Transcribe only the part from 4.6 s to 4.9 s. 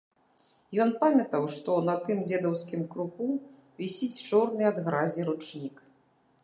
ад